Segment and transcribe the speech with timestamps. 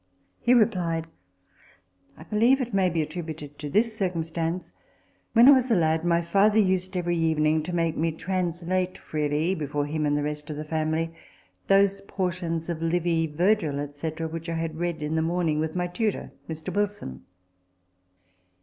[0.39, 1.05] He replied,"
[2.17, 4.71] I believe it may be attributed to this circumstance:
[5.33, 9.53] when I was a lad, my father used every evening to make me translate freely,
[9.53, 11.13] before him and the rest of the family,
[11.67, 15.85] those portions of Livy, Virgil, &c., which I had read in the morning with my
[15.85, 16.73] tutor, Mr.
[16.75, 17.23] Wilson."